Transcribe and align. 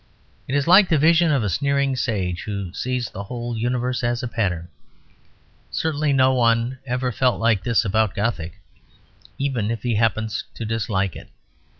It 0.47 0.55
is 0.55 0.65
like 0.67 0.89
the 0.89 0.97
vision 0.97 1.31
of 1.31 1.43
a 1.43 1.47
sneering 1.51 1.95
sage, 1.95 2.45
who 2.45 2.73
sees 2.73 3.11
the 3.11 3.25
whole 3.25 3.55
universe 3.55 4.03
as 4.03 4.23
a 4.23 4.27
pattern. 4.27 4.67
Certainly 5.69 6.13
no 6.13 6.33
one 6.33 6.79
ever 6.87 7.11
felt 7.11 7.39
like 7.39 7.63
this 7.63 7.85
about 7.85 8.15
Gothic, 8.15 8.53
even 9.37 9.69
if 9.69 9.83
he 9.83 9.93
happens 9.93 10.43
to 10.55 10.65
dislike 10.65 11.15
it. 11.15 11.29